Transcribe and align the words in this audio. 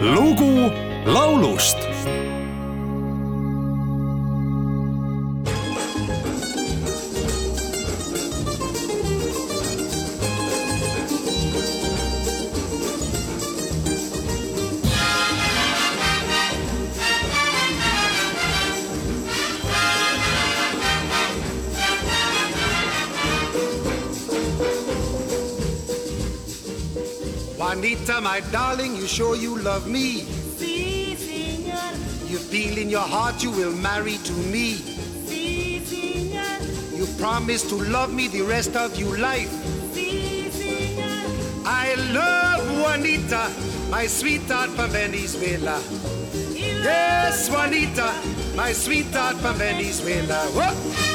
lugu 0.00 0.70
laulust 1.06 1.78
Juanita, 27.68 28.18
my 28.22 28.40
darling, 28.50 28.96
you 28.96 29.06
sure 29.06 29.36
you 29.36 29.58
love 29.58 29.86
me? 29.86 30.22
Sí, 30.56 31.14
señor. 31.18 31.92
You 32.26 32.38
feel 32.38 32.78
in 32.78 32.88
your 32.88 33.06
heart 33.06 33.42
you 33.42 33.50
will 33.50 33.72
marry 33.72 34.16
to 34.24 34.32
me. 34.32 34.76
Sí, 35.28 35.82
señor. 35.84 36.96
You 36.96 37.04
promise 37.20 37.68
to 37.68 37.74
love 37.74 38.10
me 38.10 38.28
the 38.28 38.40
rest 38.40 38.74
of 38.74 38.98
your 38.98 39.18
life. 39.18 39.50
Sí, 39.92 40.48
señor. 40.50 41.66
I 41.66 41.94
love 42.10 42.64
Juanita, 42.80 43.50
my 43.90 44.06
sweetheart 44.06 44.70
from 44.70 44.88
Venezuela. 44.88 45.78
Yes, 46.54 47.50
Juanita, 47.50 48.14
my 48.56 48.72
sweetheart 48.72 49.36
from 49.36 49.56
Venezuela. 49.56 50.40
Whoa. 50.56 51.08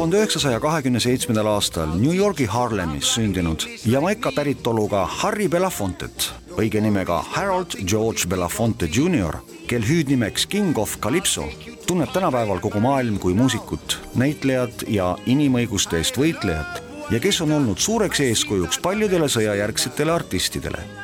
Tuhande 0.00 0.16
üheksasaja 0.16 0.60
kahekümne 0.60 1.00
seitsmendal 1.00 1.46
aastal 1.46 1.90
New 1.92 2.14
Yorgi 2.16 2.46
Harlemis 2.48 3.04
sündinud 3.04 3.66
Jamaica 3.84 4.30
päritoluga 4.32 5.02
Harry 5.04 5.48
Belafontet, 5.52 6.30
õige 6.56 6.80
nimega 6.80 7.18
Harold 7.34 7.76
George 7.84 8.24
Belafonte 8.24 8.88
Jr, 8.88 9.36
kel 9.68 9.84
hüüdnimeks 9.84 10.46
King 10.48 10.78
of 10.80 10.94
Calypso, 11.04 11.44
tunneb 11.84 12.14
tänapäeval 12.16 12.62
kogu 12.64 12.80
maailm 12.80 13.18
kui 13.20 13.36
muusikut, 13.36 13.98
näitlejat 14.16 14.86
ja 14.88 15.10
inimõiguste 15.28 16.00
eest 16.00 16.16
võitlejat 16.16 16.80
ja 17.12 17.20
kes 17.20 17.42
on 17.44 17.52
olnud 17.58 17.84
suureks 17.84 18.24
eeskujuks 18.24 18.80
paljudele 18.80 19.28
sõjajärgsetele 19.28 20.16
artistidele 20.16 20.99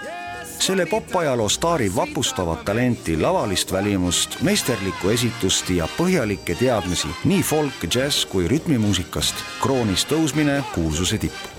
selle 0.67 0.87
popajaloo 0.87 1.49
staari 1.49 1.95
vapustavat 1.97 2.65
talenti, 2.65 3.17
lavalist 3.21 3.73
välimust, 3.73 4.41
meisterlikku 4.43 5.09
esitust 5.09 5.69
ja 5.71 5.87
põhjalikke 5.99 6.57
teadmisi 6.59 7.11
nii 7.25 7.43
folk, 7.47 7.85
džäss 7.87 8.27
kui 8.27 8.49
rütmimuusikast 8.51 9.45
kroonis 9.63 10.03
tõusmine 10.11 10.57
kuulsuse 10.75 11.19
tippu. 11.23 11.53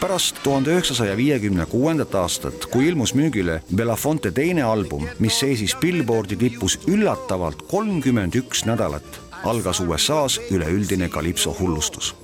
pärast 0.00 0.42
tuhande 0.42 0.70
üheksasaja 0.70 1.16
viiekümne 1.16 1.66
kuuendat 1.66 2.14
aastat, 2.14 2.66
kui 2.66 2.88
ilmus 2.88 3.14
müügile 3.14 3.62
Belafonte 3.76 4.30
teine 4.30 4.62
album, 4.62 5.08
mis 5.18 5.40
seisis 5.40 5.76
Billboardi 5.80 6.36
tipus 6.36 6.78
üllatavalt 6.86 7.64
kolmkümmend 7.72 8.34
üks 8.34 8.66
nädalat, 8.68 9.20
algas 9.44 9.80
USA-s 9.80 10.40
üleüldine 10.50 11.08
kalipso 11.08 11.56
hullustus 11.60 12.14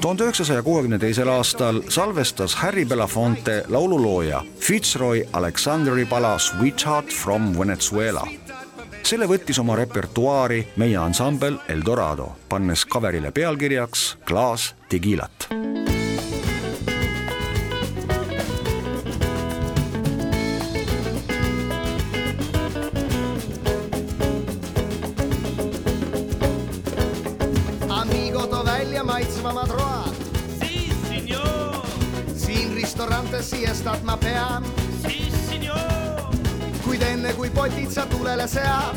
tuhande 0.00 0.22
üheksasaja 0.24 0.62
kuuekümne 0.62 0.98
teisel 0.98 1.28
aastal 1.28 1.82
salvestas 1.88 2.54
Harry 2.54 2.84
Belafonte 2.84 3.64
laululooja 3.68 4.42
Fitzroy 4.60 5.22
Alexandri 5.32 6.04
pala 6.06 6.38
Sweetheart 6.38 7.06
from 7.22 7.58
Venezuela. 7.58 8.26
selle 9.02 9.26
võttis 9.26 9.58
oma 9.60 9.76
repertuaari 9.76 10.66
meie 10.76 10.96
ansambel 10.96 11.56
Eldorado, 11.68 12.32
pannes 12.48 12.86
coverile 12.86 13.30
pealkirjaks 13.32 14.18
Klaas 14.24 14.74
Tegilat 14.88 15.57
maitsvamad 29.18 29.68
road, 29.70 30.12
Sí, 30.62 30.92
señor. 31.08 31.82
siin 32.36 32.74
ristorantes 32.74 33.50
siestat 33.50 34.02
ma 34.04 34.16
pean, 34.16 34.62
Sí, 35.02 35.28
señor. 35.50 36.30
kuid 36.84 37.02
enne 37.02 37.32
kui 37.34 37.50
potid 37.50 37.90
sa 37.90 38.06
tulele 38.06 38.46
sead, 38.48 38.94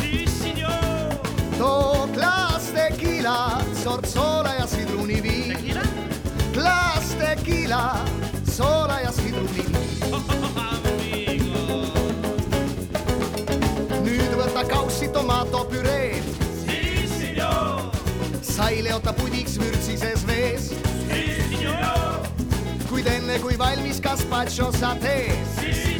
Sí, 0.00 0.24
señor. 0.42 1.20
too 1.58 2.08
klaas 2.14 2.72
tekiila, 2.72 3.60
sort 3.84 4.06
soola 4.06 4.54
ja 4.58 4.66
sidruniviin, 4.66 5.52
Tequila. 5.52 5.82
klaas 6.54 7.12
tekiila, 7.18 8.00
soola 8.56 9.00
ja 9.04 9.12
sidruniviin. 9.12 9.76
Amigo. 10.14 11.92
nüüd 14.02 14.32
võta 14.40 14.64
kaussi 14.64 15.08
señor. 15.12 16.24
Saileota 18.58 19.12
pudiks 19.12 19.54
vürtsi 19.60 19.94
sees 20.00 20.24
vees, 20.26 20.72
kuid 22.90 23.06
enne 23.06 23.36
kui 23.38 23.54
valmis 23.58 24.00
gazpacho 24.02 24.72
sa 24.74 24.96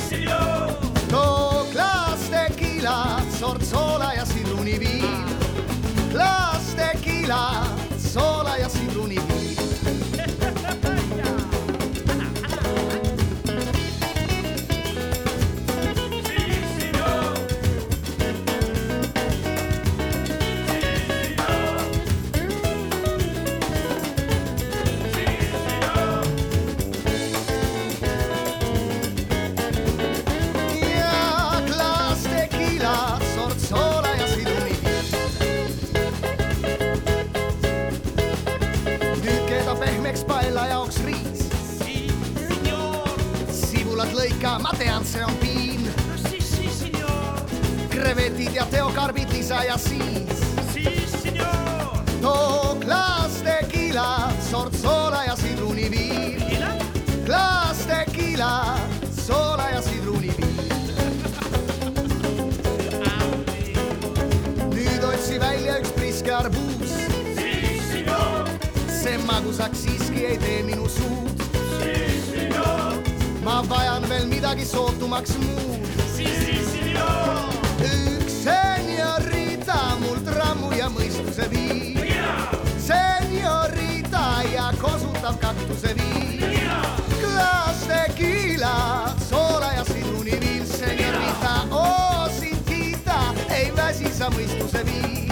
señor. 0.08 0.74
too 1.08 1.66
klaas 1.70 2.26
tekiila, 2.32 3.22
sort 3.38 3.62
soola 3.62 4.10
ja 4.16 4.24
sidruniviin, 4.26 5.22
klaas 6.10 6.74
tekiila, 6.74 7.67
sibulad 44.58 44.62
lõika, 44.62 44.62
ma 44.62 44.72
tean, 44.78 45.04
see 45.04 45.22
on 45.24 45.34
piin, 45.41 45.88
Sí, 46.28 46.41
sí, 46.41 46.69
señor. 46.70 47.42
krevetid 47.91 48.54
ja 48.54 48.64
teokarbid 48.66 49.30
lisa 49.32 49.64
ja 49.64 49.76
siis 49.78 50.28
Sí, 50.72 50.84
señor. 51.22 52.04
too 52.20 52.76
klaas 52.80 53.42
tekiila, 53.42 54.30
sort 54.50 54.74
soola 54.74 55.24
ja 55.26 55.36
sidruniviin, 55.36 56.38
Tequila. 56.38 56.72
klaas 57.26 57.78
tekiila, 57.86 58.78
soola 59.26 59.70
ja 59.74 59.82
sidruniviin. 59.82 60.48
nüüd 64.75 65.02
otsi 65.04 65.38
välja 65.40 65.78
üks 65.80 65.90
priske 65.96 66.32
arbuus, 66.34 66.92
see 69.02 69.19
magusaks 69.26 69.78
siiski 69.84 70.25
ei 70.26 70.38
tee 70.38 70.62
minu 70.62 70.88
señor. 70.88 71.27
Ma 73.48 73.62
vajan 73.64 74.04
veel 74.09 74.26
midagi 74.28 74.64
sootumaks 74.64 75.32
muud. 75.41 75.81
Üks 77.81 78.34
seniorita 78.44 79.78
mult 80.02 80.28
rammu 80.37 80.69
ja 80.76 80.90
mõistuse 80.93 81.46
viib, 81.49 81.96
seniorita 82.84 84.25
ja 84.52 84.69
kosutab 84.82 85.40
kaktuse 85.40 85.94
viib. 85.96 86.44
klaas 87.22 87.81
tekiila, 87.88 88.75
soola 89.31 89.72
ja 89.78 89.87
sidruniviil, 89.88 90.67
seniorita, 90.69 91.55
oo 91.72 92.28
sind 92.40 92.61
kiita, 92.69 93.32
ei 93.49 93.72
väsi 93.81 94.12
sa 94.12 94.28
mõistuse 94.37 94.84
viib. 94.84 95.27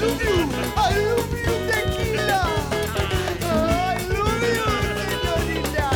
love 0.00 0.22
you. 0.22 0.38
I 0.76 0.90
love 1.06 1.32
you, 1.44 1.54
tequila. 1.70 2.42
I 3.42 3.98
love 4.12 4.44
you, 4.56 4.68
señorita. 4.98 5.88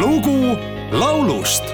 lugu 0.00 0.56
laulust 1.00 1.64